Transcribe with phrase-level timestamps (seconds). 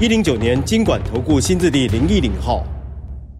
[0.00, 2.66] 一零九年金管投顾新字第零一零号。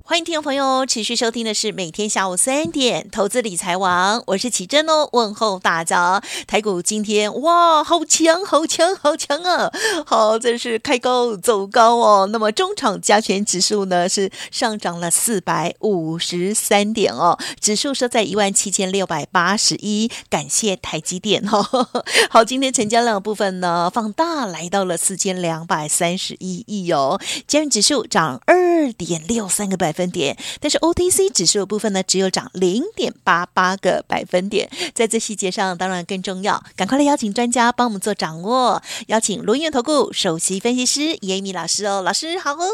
[0.07, 6.23] 欢迎听众朋友持续收听的是每天下午三点投资理财王，我是奇珍哦，问候大家。
[6.47, 9.73] 台股今天哇，好强，好强，好强啊！
[10.05, 12.29] 好，这是开高走高哦。
[12.30, 20.11] 那么中场加权指数呢是上涨了四百五十三点哦，指数收在一万七千六百八十一。
[20.29, 21.89] 感谢台积电、哦。
[22.29, 34.68] 好，今天成交量部分呢放大来到了四千两百三十一亿哦，加权指数涨二点六三个百分点，但是 OTC 指数的部分呢，只有涨零点八八个百分点。
[34.92, 38.82] 在这细节上，当然更重要，赶快来邀请专家帮我们做掌握。
[39.06, 42.66] 邀请轮源投顾首席分析师严一民老师哦，老师好哦。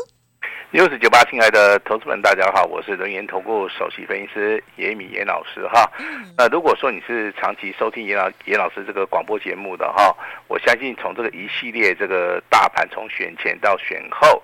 [0.73, 5.91] 六四九八，亲爱的投资们，大家好，我是轮源投顾首席分析师严一民严老师哈。
[6.39, 14.41] 那如果说你是长期收听严老严老师这个广播节目的哈，我相信从这个一系列这个大盘从选前到选后。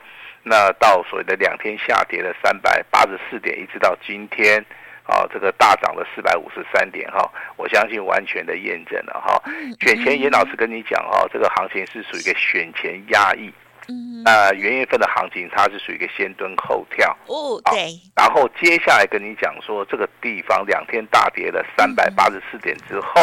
[0.48, 4.64] 那到所谓的两天下跌了三百八十四点，一直到今天，
[5.02, 9.42] 啊，这个大涨了四百五十三点哈，我相信完全的验证了哈。
[9.80, 13.52] 选前严老师跟你讲哈，这个行情是属于一个选前压抑，
[13.88, 17.98] 嗯那元月份的行情它是属于一个先蹲后跳哦，对。
[18.14, 23.20] 然后接下来跟你讲说，这个地方两天大跌了三百八十四点之后，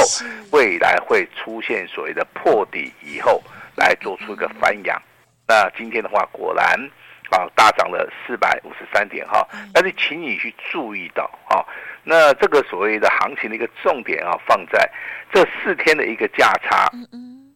[0.52, 3.42] 未来会出现所谓的破底以后
[3.78, 5.02] 来做出一个翻扬。
[5.48, 6.78] 那今天的话，果然。
[7.34, 11.66] 啊，大涨了四百五十三点哈，但是请你去注意到哈，
[12.04, 14.90] 那这个所谓的行情的一个重点啊，放在
[15.32, 16.90] 这四天的一个价差，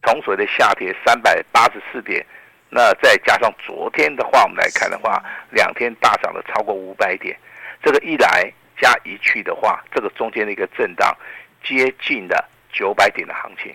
[0.02, 2.24] 从所谓的下跌三百八十四点，
[2.70, 7.38] 那再加上昨天的话，我们来看的话，两天大涨了超过五百点，
[7.82, 11.16] 这个一来加一去的话，这个中间的一个震荡
[11.62, 13.72] 接近了九百点的行情。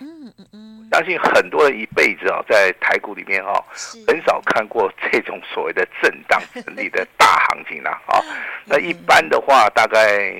[0.94, 3.52] 相信很多人一辈子啊，在台股里面哈，
[4.08, 8.22] 很少看过这种所谓的震荡整理的大行情啦啊。
[8.66, 10.32] 那一般的话，大概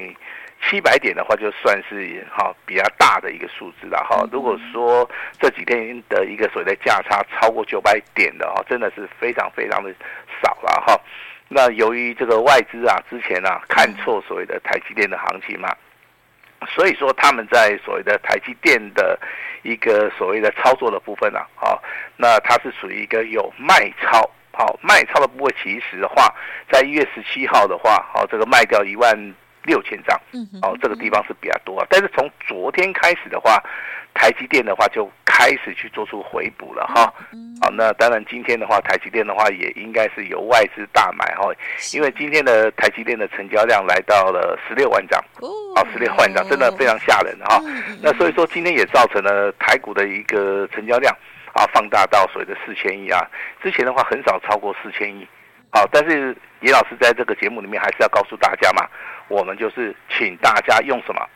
[0.70, 4.28] 七百点的话，就算是哈比较大的一个数字了哈。
[4.32, 5.10] 如果说
[5.40, 9.92] 这几天的一个所谓的价差超过九百点的哈，真的是非常非常的
[10.44, 11.02] 少了哈。
[11.48, 15.76] 那由于这个外资啊，之前啊看错所谓的台积电的行情嘛。
[16.68, 19.20] 所以说他们在所谓的台积电的
[19.64, 21.82] 一个所谓的操作的部分啊，好，
[22.18, 26.34] 那它是属于一个有卖超，好，卖超的部分其实的话，
[26.72, 29.16] 在一月十七号的话，好，这个卖掉一万
[29.64, 33.64] 六千张，嗯，哦，这个地方是比较多，啊但是从昨天开始的话。
[34.16, 37.12] 台积电的话就开始去做出回补了哈，
[37.60, 41.52] 好，那当然今天的话，台积电的话也应该是由外资大买哈，
[41.92, 45.50] 因为今天的台积电的成交量来到了十六万张，哦，
[45.92, 47.60] 十六万张真的非常吓人哈。
[48.00, 51.12] 那所以说今天也造成了台股的一个成交量
[51.54, 53.28] 啊放大到所谓的四千亿啊，
[53.64, 55.28] 之前的话很少超过四千亿，
[55.72, 58.88] 好，但是严老师在这个节目里面还是要告诉大家嘛，
[59.30, 61.28] 我们就是请大家用什么？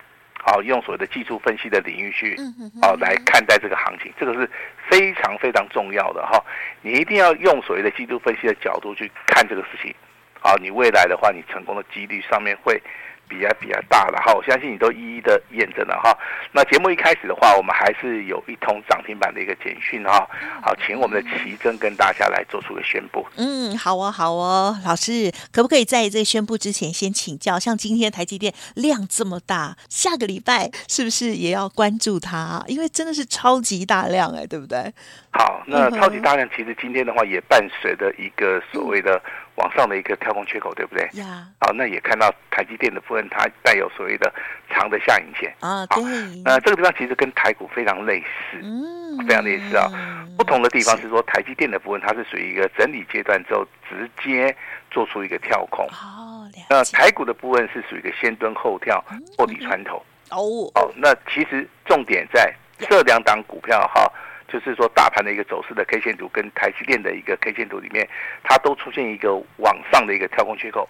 [0.47, 2.33] 好，用所谓的技术分析的领域去，
[2.81, 4.49] 啊来看待这个行情，这个是
[4.89, 6.41] 非常非常重要的哈。
[6.81, 9.93] 你一定要用所谓的技术分析的角度去看这个事情，
[10.39, 12.81] 好，你未来的话，你成功的几率上面会。
[13.27, 16.17] 比较比较大了哈，我相信你都一一的验证了哈。
[16.51, 20.27] 那节目一开始的话，我们还是有一通涨停板的一个简讯哈。
[20.61, 23.25] 好，请我们的奇珍跟大家来做出个宣布。
[23.35, 27.59] 嗯，好哦，好哦，老师可不可以在这宣布之前先请教？
[27.59, 32.63] 像今天台积电量这么大，下个礼拜是不是也要关注它？
[32.67, 34.93] 因为真的是超级大量哎，对不对？
[35.31, 39.21] 好，那超级大量其实今天的话也伴随着一个所谓的。
[39.57, 41.07] 往上的一个跳空缺口，对不对？
[41.13, 44.33] 呀，好，那也看到台积电的部分，它带有所谓的
[44.69, 45.85] 长的下影线啊。
[45.87, 46.03] 对，
[46.45, 49.89] 那这个地方其实跟台股非常类似，嗯，非常类似啊。
[50.37, 54.55] 不同的地方是说，台积电的部分它是属于一个整理阶段之后直接
[54.91, 55.85] 做出一个跳空。
[55.87, 59.03] 哦，那台股的部分是属于一个先蹲后跳，
[59.35, 59.97] 破底穿头。
[60.29, 64.11] 哦，哦，那其实重点在这两档股票哈。
[64.47, 68.07] 就是说，大盘的一个走势的 K 线图跟台积电的一个 K 线图里面，
[68.43, 70.87] 它都出现一个往上的一个跳空缺口。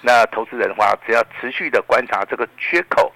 [0.00, 3.12] 那投资人的话，只要持续的观察这个缺口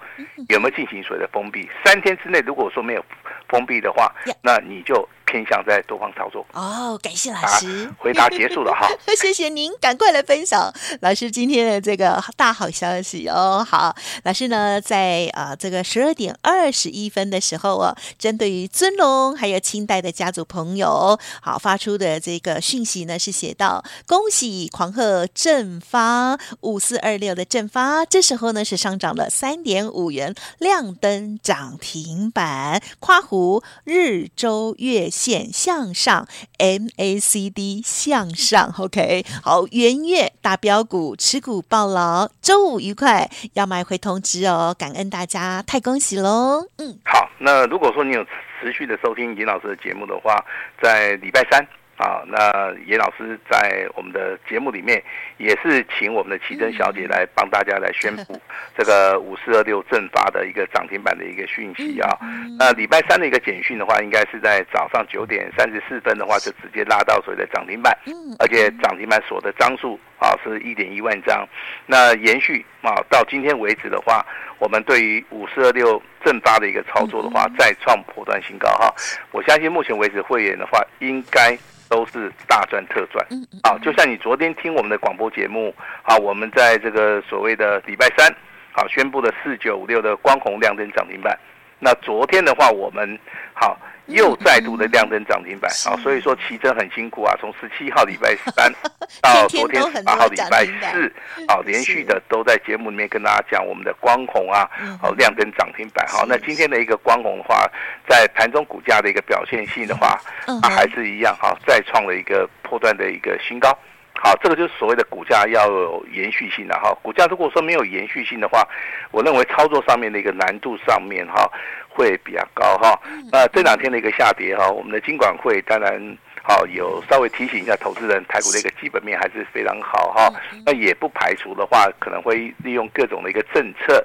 [0.48, 3.04] 有没有进行所谓的封闭，三天之内如果说没有
[3.48, 6.44] 封闭的话，那你就偏向在多方操作。
[6.54, 8.88] 哦，感谢老师，啊、回答结束了哈。
[9.20, 10.72] 谢谢您，赶快来分享
[11.02, 13.64] 老师今天的这个大好消息哦。
[13.68, 13.94] 好，
[14.24, 36.28] 老师呢在啊、呃、这个十二点二十一分的时候哦，针对于尊龙还有清代的家族朋友，好发出的这个讯息呢是写到恭喜狂贺正发五四二六的正发，这时候呢是上涨了三点五元，亮灯涨停板，夸胡日周月线向上
[36.58, 48.24] ，MACD 向上，OK，好，元月大标股持股抱牢，周五愉快，要买回通知哦，感恩大家，太恭喜喽，嗯，好，那如果说你有
[48.60, 50.44] 持续的收听尹老师的节目的话，
[50.80, 51.66] 在礼拜三。
[51.98, 55.02] 啊，那严老师在我们的节目里面
[55.36, 58.40] 也是请我们的奇珍小姐来帮大家来宣布
[58.78, 62.16] 这个五四二六正发的一个涨停板的一个讯息啊。
[62.56, 67.92] 那礼拜三的一个简讯的话，应该是在早上九点三十四分的话，就直接拉到所谓的涨停板，
[68.38, 71.44] 而且涨停板锁的张数啊是一点一万张。
[71.84, 74.24] 那延续啊到今天为止的话，
[74.60, 78.94] 我们对于五四二六正发的一个操作的话，再创破断新高哈。
[79.32, 81.58] 我相信目前为止会员的话，应该。
[81.88, 83.26] 都是大赚特赚，
[83.62, 88.32] 啊，就像你昨天听我们的广播节目，啊，我们在这个所谓的礼拜三，
[88.72, 91.38] 好宣布的四九五六的光红亮灯涨停板，
[91.78, 93.18] 那昨天的话，我们
[93.54, 93.78] 好。
[94.08, 95.70] 又再度的亮灯涨停板。
[95.86, 98.72] 啊，所以说奇珍很辛苦啊，从十七号礼拜三
[99.22, 101.12] 到昨天十八号礼拜四，
[101.46, 104.68] 啊，连续的都在节目里面跟大家讲我们的光红啊，
[105.02, 106.06] 哦亮灯涨停板。
[106.08, 107.70] 好，那今天的一个光红的话，
[108.08, 110.20] 在盘中股价的一个表现性的话，
[110.62, 113.76] 啊还是一样哈，再创了一个破断的一个新高。
[114.20, 116.92] 好，这个就是所谓的股价要有延续性的哈。
[117.02, 118.66] 股价如果说没有延续性的话，
[119.12, 121.48] 我认为操作上面的一个难度上面哈
[121.88, 123.00] 会比较高哈。
[123.30, 126.02] 那这两天的一个下跌哈，我们的金管会当然
[126.42, 130.28] 好有稍微提醒一下投资人，台股的一个基本面还是非常好哈。
[130.66, 134.04] 那也不排除的话，可能会利用各种的一个政策。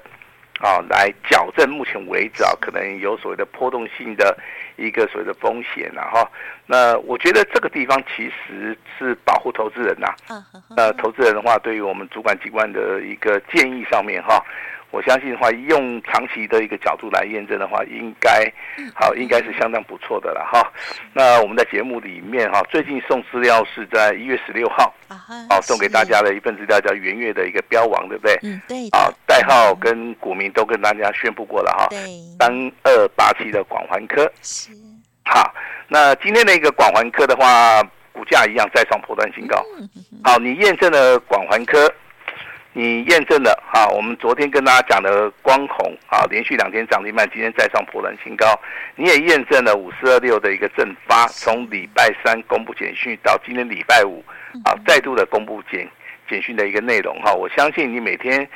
[0.60, 4.36] 啊，来矫正目前为止啊，可能有所谓的波动性的
[4.76, 6.30] 一个所谓的风险啊哈。
[6.66, 10.14] 那我觉得这个地方其实是保护投资人呐。
[10.76, 14.42] 呃，投资人的话，对于我们主管机关的一个建议上面哈。
[14.94, 18.30] 我相信的话，用长期的一个角度来验证的话，应该
[18.94, 20.72] 好，应该是相当不错的了哈。
[21.12, 24.94] 那我们在节目里面哈，最近送资料是在一月十六号，
[25.50, 28.38] 好送给大家的一份资料叫元月的一个标王，对不对？
[28.44, 28.88] 嗯，对。
[28.90, 31.88] 啊，代号跟股民都跟大家宣布过了哈。
[31.90, 31.98] 对。
[32.38, 34.70] 三二八七的广环科是。
[35.24, 35.52] 好，
[35.88, 37.82] 那今天的一个广环科的话，
[38.12, 39.60] 股价一样再创破断新高。
[40.22, 41.92] 好，你验证了广环科。
[42.76, 48.46] 你验证了啊，我们昨天跟大家讲的光弘啊，连续两天涨停板，今天再创波段新高。
[48.96, 54.24] 你也验证了五四二六的一个正发，从礼拜三公布简讯到今天礼拜五
[54.64, 55.88] 啊，再度的公布简
[56.28, 57.32] 简讯的一个内容哈。
[57.32, 58.46] 我相信你每天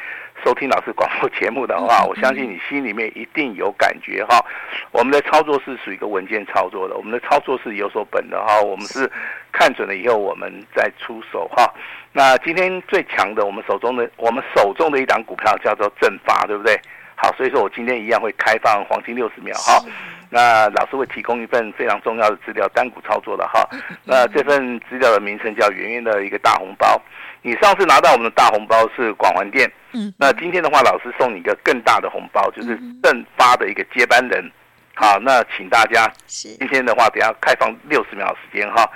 [0.44, 4.44] 收听老师广播节目的话，我相信你心里面一定有感觉哈。
[4.93, 8.61] 我们的操作是属于一个稳健操作的，我们的操作是有所本的哈。
[8.62, 9.11] 我们是
[9.53, 11.73] 看准了以后，我们再出手哈。
[12.12, 16.79] 那今天最强的，我们手中的我们手中的一档股票叫做正发，对不对？
[17.20, 19.82] 好，所以说我今天一样会开放黄金六十秒哈。
[20.31, 23.69] 那老师会提供一份非常重要的资料，单股操作的哈。
[24.05, 27.01] 那这份资料的名称叫“圆圆的一个大红包”。
[27.43, 30.15] 你上次拿到我们的大红包是广环店，嗯。
[30.17, 34.48] 那今天的话，老师送你一个更大的红包，就是正发的一个接班人。
[34.94, 38.89] 好，那请大家今天的话，等下开放六十秒时间哈。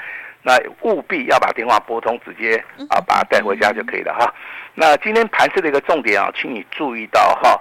[0.43, 2.57] 那务必要把电话拨通，直接
[2.91, 4.35] 啊把它带回家就可以了哈。
[4.75, 7.59] 那今天盘市的一个重点啊，请你注意到哈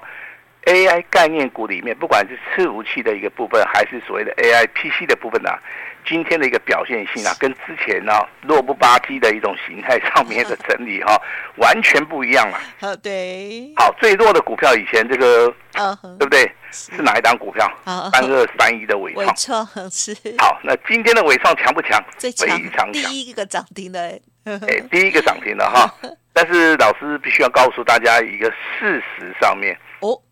[0.65, 5.50] ，AI 概念股里面，不管是伺服器的一个部分，还是所谓的 AI PC 的部分呢，
[6.06, 11.20] 今天的一个表现性啊，跟之前呢弱不吧唧的一种形态上面的整理哈，
[11.58, 12.60] 完全不一样了。
[12.80, 13.72] 好，对。
[13.75, 15.53] 好，最弱的股票以前这个，
[16.18, 16.51] 对不对？
[16.74, 17.70] 是哪一档股票？
[18.13, 19.68] 三二三一的尾创。
[19.91, 20.15] 是。
[20.38, 22.01] 好，那今天的尾创强不强？
[22.18, 23.12] 最强，非常强。
[23.12, 24.18] 第一个涨停的。
[24.46, 25.94] 哎，第一个涨停的哈。
[26.34, 28.50] 但是老师必须要告诉大家一个
[28.80, 29.77] 事实上面。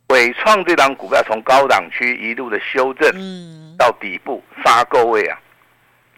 [0.09, 0.13] 哦。
[0.13, 5.39] 纬创这档股票从高档区一路的修正，嗯，到底部杀够位啊。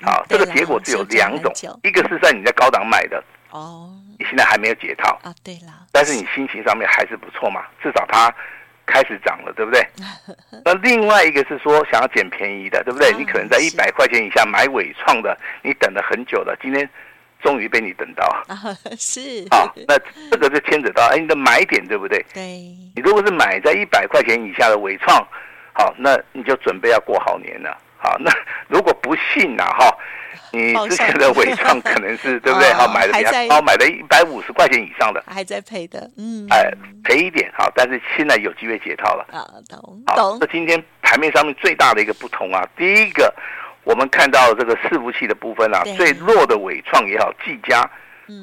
[0.01, 3.23] 好，这个结果只有两种，一个是在你在高档买的。
[3.51, 3.89] 哦。
[4.17, 5.33] 你现在还没有解套啊？
[5.43, 5.73] 对了。
[5.91, 8.33] 但是你心情上面还是不错嘛，至少它。
[8.83, 9.87] 开始涨了，对不对？
[10.65, 13.13] 那另外一个是说想要捡便宜的，对不对？
[13.13, 16.89] 你可能在一百块钱以下买伟创的，你等了很久了，今天
[17.43, 18.43] 终于被你等到。
[18.97, 19.45] 是。
[19.51, 19.97] 好，那
[20.29, 22.25] 这个就牵扯到哎，你的买点对不对？
[22.33, 22.41] 对。
[22.95, 25.17] 你如果是买在一百块钱以下的伟创，
[25.73, 27.77] 好，那你就准备要过好年了。
[27.97, 28.31] 好，啊，那
[28.67, 29.95] 如果不信呐哈，
[30.51, 32.73] 你之前的纬创可能是 对不对？
[32.73, 36.71] 好，买的比较高，买了一百五十块钱以上的，还在赔的，嗯，哎，
[37.03, 40.37] 赔一点好，但是现在有机会解套了啊，懂懂。
[40.41, 43.31] 那今天盘面上面最大的一个不同啊，第一个
[43.83, 47.81] 我们看到这个伺服器的部分啊，最弱的伟创也好，技嘉，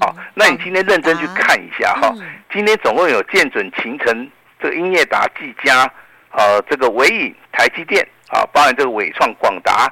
[0.01, 2.15] 好，那你今天认真去看一下哈，
[2.53, 4.31] 今天总共有建准、秦城、
[4.61, 5.91] 这个英业达、技嘉。
[6.31, 9.91] 呃，这个伟影、台积电啊，包含这个伟创、广达，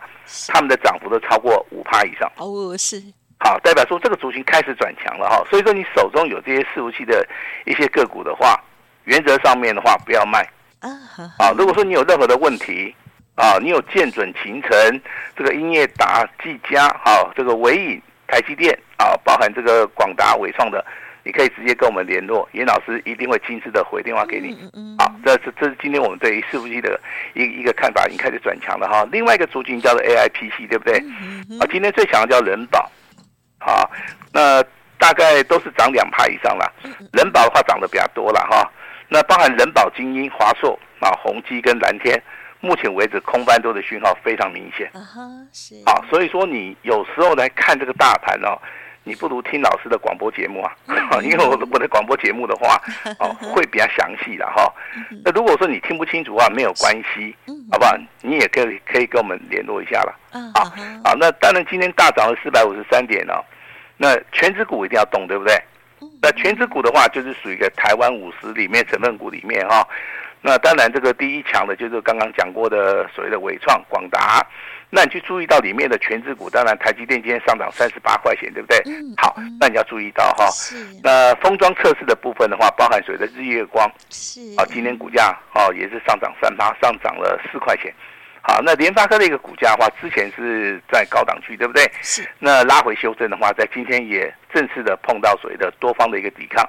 [0.48, 2.30] 他们的涨幅都超过五趴以上。
[2.36, 3.02] 哦，是。
[3.40, 5.42] 好，代表说这个族群开始转强了哈。
[5.48, 7.26] 所以说，你手中有这些伺服器的
[7.64, 8.62] 一些个股的话，
[9.04, 10.46] 原则上面的话不要卖。
[10.80, 10.90] 啊，
[11.38, 12.94] 啊，如果说你有任何的问题
[13.36, 15.00] 啊，你有建准、勤诚、
[15.36, 20.84] 这个英业达、技嘉，好，这个伟影、台积电啊，包含这个广达、伟创的。
[21.22, 24.56] 你可以直接跟我们联络，严老师一定会亲自的回电话给你。
[24.96, 27.00] 好，这是这是今天我们对于伺服器的
[27.34, 29.04] 一一个看法，已经开始转强了哈。
[29.10, 30.98] 另外一个族群叫做 AIPC，对不对？
[31.58, 32.88] 啊，今天最强的叫人保，
[33.58, 33.90] 好，
[34.32, 34.62] 那
[34.98, 36.72] 大概都是涨两趴以上了。
[37.12, 38.70] 人保的话涨得比较多了哈。
[39.08, 42.22] 那包含人保、精英、华硕啊、宏基跟蓝天，
[42.60, 44.90] 目前为止空翻多的讯号非常明显。
[44.94, 45.74] 啊哈，是。
[45.86, 48.58] 啊，所以说你有时候来看这个大盘哦。
[49.08, 50.72] 你不如听老师的广播节目啊，
[51.22, 52.76] 因为我我的广播节目的话，
[53.20, 54.68] 哦，会比较详细的哈。
[55.24, 57.32] 那如果说你听不清楚的话，没有关系，
[57.70, 57.96] 好不好？
[58.20, 60.12] 你也可以可以跟我们联络一下了。
[60.52, 60.64] 好，
[61.04, 63.38] 好，那当然今天大涨了四百五十三点哦。
[63.96, 65.56] 那全指股一定要动，对不对？
[66.20, 69.86] 那全指股的话，就是属于一个台湾五十里面成分股里面哈。
[70.46, 74.46] 那当然这个第一强的就是刚刚讲过的所谓的伟创、广达。
[74.88, 78.80] 那你去注意到里面的全资股，当然台积电今天上涨三十八块钱，对不对？
[78.86, 79.12] 嗯。
[79.16, 80.46] 好，那你要注意到哈。
[80.52, 80.76] 是。
[81.02, 83.90] 那封装测试的部分的话，包含所谓的日月光。
[84.08, 84.40] 是。
[84.56, 87.92] 啊，今天股价啊也是上涨三八，上涨了四块钱。
[88.48, 91.82] 好，那联发科的一个股价的话，之前是在高档区，对不对？
[92.00, 92.24] 是。
[92.38, 96.64] 那拉回修正的话，在今天也正式的碰到所谓的多方的一个抵抗，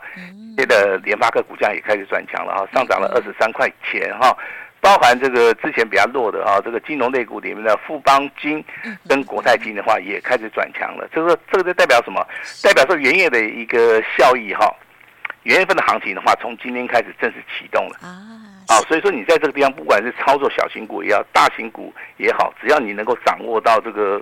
[0.58, 4.36] 接着联发科股价也开始转强了哈，上涨了二十三块钱哈。
[4.82, 8.64] 包含这个之前比较弱的哈，这个金融类股里面的富邦金
[9.08, 11.08] 跟国泰金的话，也开始转强了。
[11.14, 12.26] 这个这个就代表什么？
[12.64, 14.68] 代表说元月的一个效益哈。
[15.44, 18.57] 元月份的行情的话，从今天开始正式启动了啊。
[18.68, 24.22] 啊，所以说你在这个地方，不管是操作小型股也好，大型股也好，只要你能够掌握到这个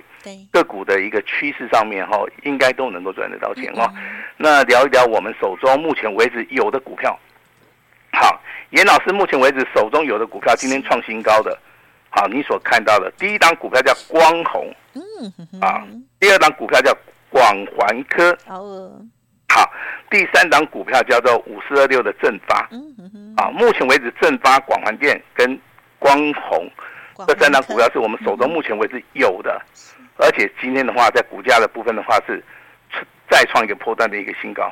[0.52, 3.92] 个股的一个趋势上面哈，应该都能够赚得到钱哈。
[4.38, 7.18] 那聊一聊我们手中目前为止有的股票。
[8.12, 11.58] 好，严老师目前为止手中有的股票今天创新高的，
[12.10, 15.84] 好，你所看到的第一档股票叫光弘，嗯，啊，
[16.20, 16.96] 第二档股票叫
[17.30, 17.44] 广
[17.76, 18.38] 环科，
[19.48, 19.72] 好，
[20.10, 25.60] 第三档股票叫做五四二六的正发，嗯，啊，目前为止正发、广环电跟
[26.00, 26.70] 光弘
[27.28, 29.62] 这三档股票是我们手中目前为止有的，
[30.18, 32.44] 而且今天的话在股价的部分的话是
[33.30, 34.72] 再创一个破断的一个新高。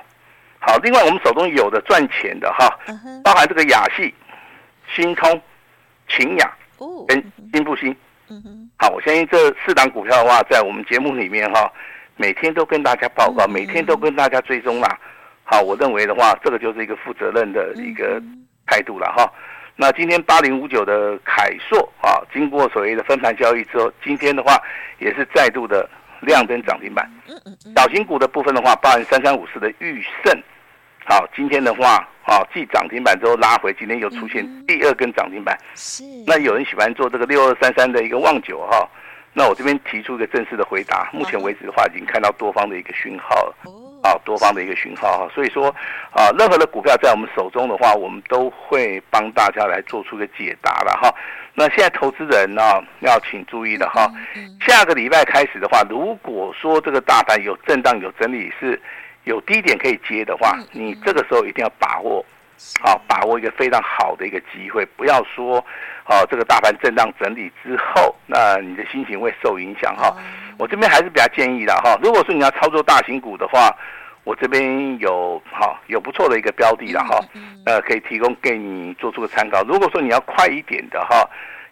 [0.60, 2.77] 好，另外我们手中有的赚钱的哈，
[3.24, 4.13] 包含这个雅系、
[4.94, 5.42] 新通、
[6.10, 6.51] 秦雅
[7.08, 7.63] 跟新。
[7.63, 7.96] 复兴。
[8.77, 11.72] 好，我相信这四档股票的话，在我们节目里面哈，
[12.15, 15.00] 每天都跟大家报告，每天都跟大家追踪啦。
[15.43, 18.22] 好，我认为的话，这个就是一个负责任的一个
[18.65, 19.32] 态度了哈。
[19.75, 24.55] 那今天八零五九的凯硕啊，经过所谓的分盘交易之后，今天的话
[25.00, 25.89] 也是再度的
[26.22, 27.10] 亮灯涨停板。
[27.75, 30.39] 小型股的部分的话，包含三三五四的裕盛。
[31.05, 35.58] 好，今天的话，啊，继涨停板之后拉回，今天又出现第二根涨停板。
[35.75, 36.03] 是。
[36.25, 38.88] 那有人喜欢做这个六二三三的一个旺九哈，
[39.34, 41.10] 那我这边提出一个正式的回答。
[41.12, 43.56] 目前为止的话，已经看到多方的一个讯号了。
[44.04, 45.32] 啊，多方的一个讯号哈。
[45.34, 45.68] 所以说，
[46.12, 51.13] 啊，任何的股票在我们手中的话，我们都会帮大家来做出个解答了哈。
[51.54, 52.62] 那现在投资人呢，
[53.00, 54.12] 要请注意了哈。
[54.62, 58.80] 下个礼拜开始的话，如果说这个大盘有震荡、有整理是。
[59.25, 62.25] 有低点可以接的话，你这个时候一定要把握，
[62.82, 65.58] 好，把握一个非常好的一个机会，不要说，
[66.05, 70.15] 哦，这个大盘震荡整理之后，那你的心情会受影响哈。
[70.58, 73.75] 我这边还是比较建议的哈，如果说你要操作大型股的话，
[74.24, 77.20] 我这边有哈有不错的一个标的了哈，
[77.65, 79.63] 呃，可以提供给你做出个参考。
[79.63, 81.27] 如果说你要快一点的哈，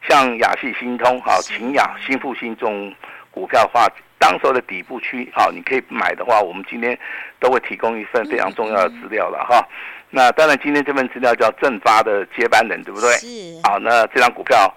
[0.08, 2.94] 像亚系、新通、好勤雅、新复兴这种
[3.32, 3.88] 股票的话。
[4.22, 6.96] 当时候的底部区，好，你可以买的话，我们今天
[7.40, 9.68] 都会提供一份非常重要的资料了哈。
[10.12, 13.10] 那当然，今天这份资料叫正发的接班人，对不对？
[13.14, 13.28] 是。
[13.64, 14.72] 好，那这张股票，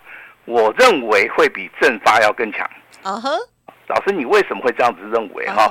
[0.44, 2.68] 我认为会比正发要更强。
[3.02, 3.30] 嗯哼。
[3.86, 5.70] 老师，你为什么会这样子认为哈？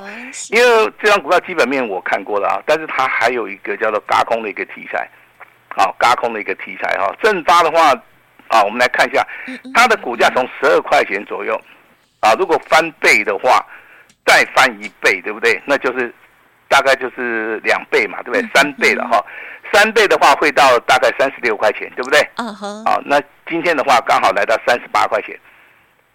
[0.50, 5.10] 因为这张股票基本面我看过了啊，但是它还有一个叫做嘎空的一个题材，
[5.76, 7.12] 好，轧空的一个题材哈。
[7.20, 7.90] 正发的话，
[8.48, 9.26] 啊，我们来看一下，
[9.74, 11.60] 它的股价从十二块钱左右。
[12.20, 13.66] 啊，如果翻倍的话，
[14.24, 15.60] 再翻一倍，对不对？
[15.66, 16.14] 那就是
[16.68, 18.48] 大概就是两倍嘛，对不对？
[18.54, 19.24] 三倍了哈，
[19.72, 22.20] 三倍的话会到大概三十六块钱，对不对？
[22.36, 22.84] 嗯哼。
[22.84, 25.38] 啊，那今天的话刚好来到三十八块钱，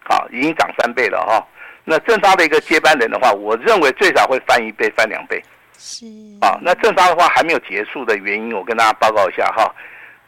[0.04, 1.46] 好，已经涨三倍了哈。
[1.86, 5.42] 那正发的一个接班人的话，我认为最少会翻一倍，翻两倍。
[5.78, 6.06] 是。
[6.42, 9.74] 啊，那正发的话还没有结束的原因，我跟大家报告一下哈。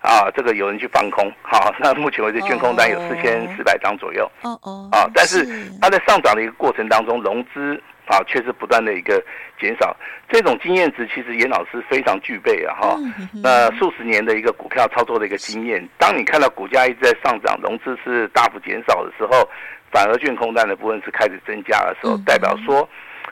[0.02, 4.28] 啊，这个有人去放空，好， 那目前为止，券空单有四千四百张左右。
[4.42, 4.90] 哦哦。
[4.92, 5.46] 啊，但是
[5.80, 7.80] 它在上涨的一个过程当中，融资
[8.12, 9.24] 啊却是不断的一个
[9.60, 9.96] 减少。
[10.28, 12.98] 这种经验值其实严老师非常具备啊哈。
[13.42, 19.50] 那数十年的一个股票操作的一个经验，当你看到股价一直在上涨，融资是大幅减少的时候，
[19.92, 22.88] 反而券空单的部分是开始增加的时候，代表说，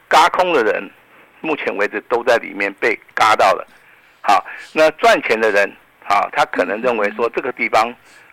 [0.08, 0.90] 嘎空的人
[1.42, 3.68] 目前为止都在里面被嘎到了。
[4.22, 5.70] 好，那赚钱的人。
[6.10, 7.88] 啊，他可能认为说这个地方，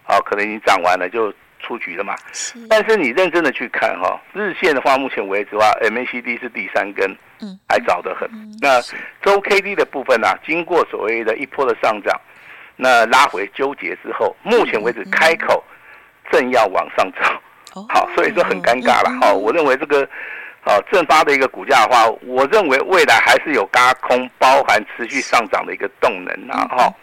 [0.04, 2.14] 啊，可能已经涨完了就出局了嘛。
[2.32, 2.58] 是。
[2.68, 7.10] 但是你认真的去看哈，日线的话，目前为止的话，MACD 是第三根，
[7.40, 8.28] 嗯，还早得很。
[8.60, 8.80] 那
[9.22, 12.20] 周 K D 的部分呢，啊，经过所谓的一波的上涨，
[12.76, 15.62] 那拉回纠结之后，目前为止开口
[16.30, 17.20] 正要往上走。
[17.88, 19.18] 好，所以说很尴尬了。
[19.20, 20.02] 好，我认为这个，
[20.64, 26.94] 啊，正发的一个股价的话，我认为未来还是有嘎空，包含持续上涨的一个动能啊，哈。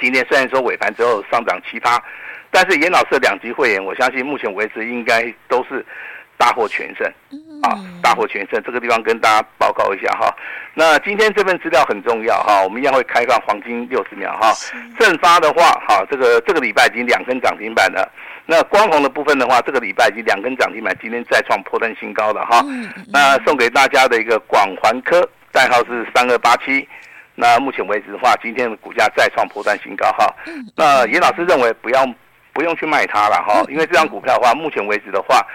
[0.00, 2.02] 今天虽然说尾盘之后上涨七趴，
[2.56, 5.84] 但是严老师的两级会员，我相信目前为止应该都是
[6.38, 7.06] 大获全胜，
[7.62, 8.58] 啊，大获全胜。
[8.64, 10.34] 这个地方跟大家报告一下哈。
[10.72, 14.54] 那今天这份资料很重要哈，我们一样会开放黄金六十秒哈。
[14.98, 18.10] 正发的话哈，这个这个礼拜已经两根涨停板了。
[18.46, 22.64] 那光红的部分的话，这个礼拜已经两根涨停板，今天再创波段新高了哈。
[23.12, 25.20] 那送给大家的一个广环科，
[25.52, 26.88] 代号是三二八七。
[27.34, 30.34] 那目前为止的话，今天的股价再创波段新高哈。
[30.74, 32.02] 那严老师认为不要
[32.56, 35.46] 不用去卖它了哈，因为这张股票的话，目前为止的话，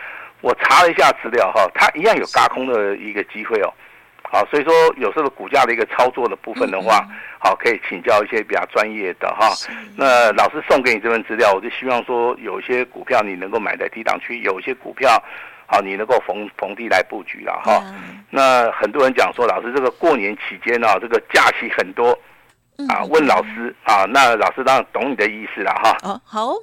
[0.41, 3.73] 我查了一下资料哈，它一样有轧空的一个机会哦。
[4.21, 7.03] 好，所以说有时候股价的一个操作的部分的话，
[7.39, 9.49] 好，可以请教一些比较专业的哈。
[9.97, 15.21] 那老师送给你这份资料，我就希望说有一些股票你能够买在低档区，有一些股票。
[15.65, 17.81] 好，你能够逢逢低来布局了哈。
[18.29, 22.17] 那很多人讲说，老师这个过年期间呢，这个假期很多
[22.87, 23.03] 啊。
[23.09, 25.97] 问老师啊，那老师当然懂你的意思了哈。
[26.03, 26.53] 哦，好，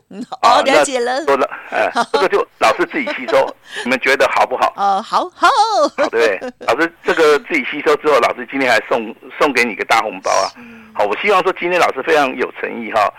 [0.43, 1.25] 好，了解了。
[1.25, 3.47] 说了，哎， 这个就老师自己吸收，
[3.85, 4.73] 你们觉得好不好？
[4.77, 5.49] 哦，好好。
[5.97, 10.51] 好，对，老师这个自己吸收之后，老师今天还送送给你个大红包啊。
[10.95, 13.13] 好，我希望说今天老师非常有诚意哈，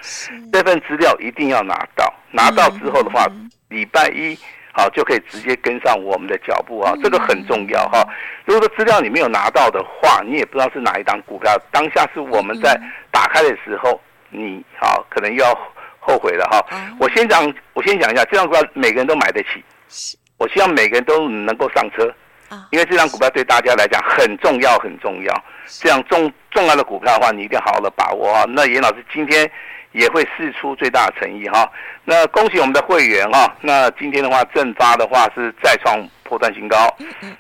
[0.52, 3.26] 这份资料一定要拿到，拿到之后的话，
[3.70, 4.38] 礼拜一。
[4.72, 8.08] 好，就可以直接跟上我们的脚步啊，这个很重要哈。
[8.46, 11.52] 如果说资料你没有拿到的话，你也不知道是哪一档股票。
[11.72, 12.80] 当下是我们在
[13.12, 15.54] 打开的时候，你好可能又要
[16.00, 16.64] 后悔了哈。
[17.00, 19.64] 我先讲，我先讲一下，这张股票每个人都买得起。
[20.38, 22.10] 我希望每个人都能够上车，
[22.70, 25.44] 因为这张股票对大家来讲很重要，很重要。
[25.66, 28.46] 这样重重要的股票的话，你一定要好好的把握啊。
[28.48, 29.50] 那严老师今天。
[29.92, 31.70] 也会试出最大的诚意哈，
[32.04, 36.76] 那恭喜我们的会员哈，那今天的话正发的话是再创破断新高，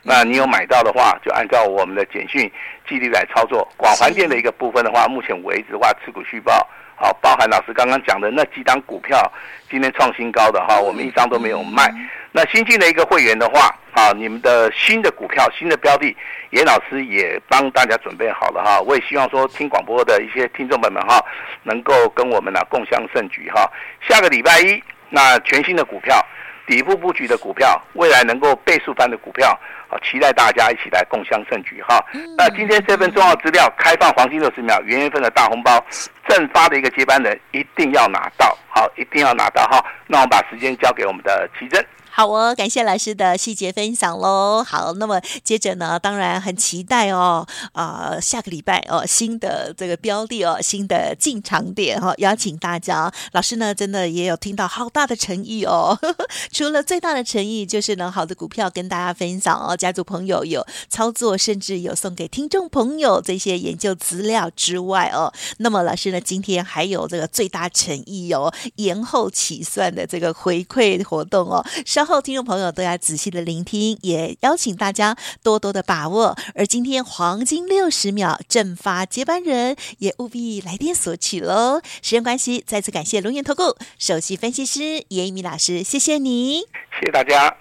[0.01, 2.51] 那你有买到的话，就按照我们的简讯
[2.87, 3.67] 纪律来操作。
[3.77, 6.67] 广环电的一个部分的话，目前为止的话持股续抱。
[6.99, 9.31] 好，包含老师刚刚讲的那几档股票，
[9.71, 11.89] 今天创新高的哈，我们一张都没有卖。
[12.33, 16.13] 那新进的一个会员的话，啊，你们的新的股票、新的标的，
[16.49, 18.81] 严老师也帮大家准备好了哈。
[18.81, 21.23] 我也希望说听广播的一些听众朋友们哈，
[21.63, 23.71] 能够跟我们呢共襄盛举哈。
[24.07, 26.23] 下个礼拜一，那全新的股票。
[26.69, 31.99] 底部布局的股票，未来能够倍数翻的股票，好，期待大家一起来共襄盛举哈。
[32.37, 35.83] 那今天这份重要资料开放黄金六十秒，元月份的大红包，
[36.27, 39.83] 正发的一个接班人一定要拿到，好，一定要拿到哈。
[40.05, 41.83] 那我们把时间交给我们的奇珍。
[42.19, 44.61] 好哦，感谢老师的细节分享喽。
[44.61, 53.09] 好，那么接着呢，当然很期待哦，啊、下个礼拜哦，新的这个标的哦，新的进场点哈、哦，邀请大家。
[53.31, 55.97] 老师呢，真的也有听到好大的诚意哦。
[56.51, 76.35] 除了最大的诚意，就是呢，好的股票跟大家分享哦，家族朋友有操作，甚至有送给听众朋友这些研究资料之外哦，那么老师呢，今天还有这个最大诚意哦，延后起算的这个回馈活动哦，稍后听众朋友都要仔细的聆听，也邀请大家多多的把握。
[76.55, 81.79] 而今天黄金六十秒正发接班人，也务必来电索取喽。
[82.01, 86.61] 时间关系，再次感谢龙岩投顾首席分析师严一鸣老师，谢谢你，
[86.99, 87.55] 谢谢大家。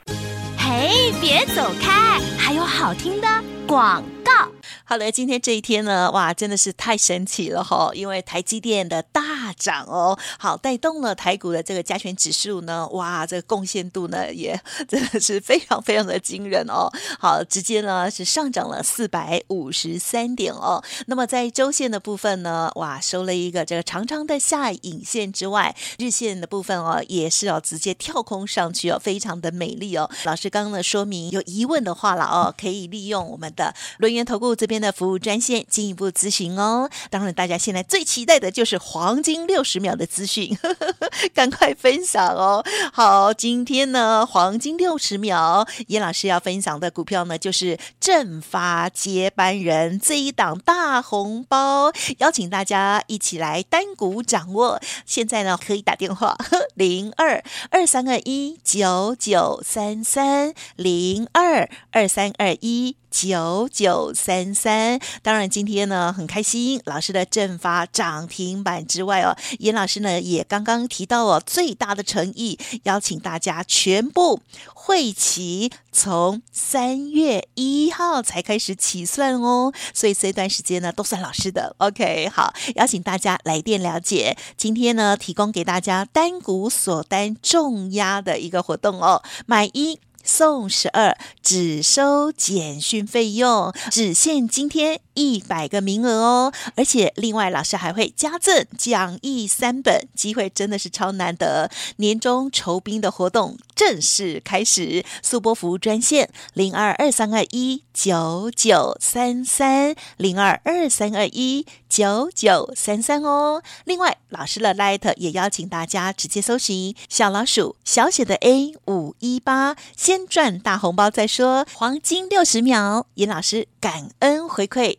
[0.56, 3.28] 嘿，别走开，还有好听的
[3.66, 4.50] 广告。
[4.84, 7.90] 好的，今天这一天呢，哇，真的是太神奇了哈！
[7.94, 16.90] 因为台积电的大涨哦，好带动了台股的这个加权指数呢，哇，这个贡献度呢也真的是非常非常的惊人哦。
[17.18, 20.82] 好，直接呢是上涨了四百五十三点哦。
[21.06, 30.08] 那么在周线的部分呢，哇，收了一个这个长长的下影线之外，日线的部分哦也是哦直接跳空上去哦，非常的美丽哦。
[30.24, 34.78] 老师刚刚的说明，有疑问的话了哦，可以利用我们的轮源投顾这边。
[34.78, 36.88] 的服务专线进一步咨询哦。
[37.10, 40.56] 当然，大家现在最期待的就是黄金六十秒的资讯，
[41.34, 42.64] 赶快分享哦。
[42.92, 54.80] 好，今天呢，黄金六十秒，严老师要分享的股票呢，就是正发接班人这一档大红包，邀请大家一起来单股掌握。
[55.04, 56.38] 现在呢，可以打电话
[56.76, 62.94] 零二二三二一九九三三零二二三二一。
[63.10, 74.40] 九九三三，当然今天呢很开心，老师的正发涨停板之外哦，严老师呢也刚刚提到哦，最大的诚意邀请大家全部
[74.74, 81.74] 会齐从三月一号才开始起算哦，所以这段时间呢都算老师的。
[81.78, 89.98] OK，好，邀请大家来电了解，今天呢提供给大家单股锁单重压的一个活动哦，买一。
[90.28, 95.00] 送十二，只收简讯费用，只限今天。
[95.18, 96.52] 一百个名额哦。
[96.76, 101.68] 而且另外，老师还会加赠讲义三本，机会真的是超难得。
[101.96, 113.60] 年终酬宾的活动正式开始，速拨服务专线零二二三二一九九三三零二二三二一九九三三哦。
[113.84, 120.28] 另外，老师的 Light 也邀请大家直接搜寻小老鼠小写的 A 五一八先。
[120.28, 124.98] 赚大红包再说，黄金六十秒，尹老师感恩回馈